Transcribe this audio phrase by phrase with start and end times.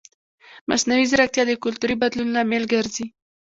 [0.69, 3.05] مصنوعي ځیرکتیا د کلتوري بدلون لامل ګرځي.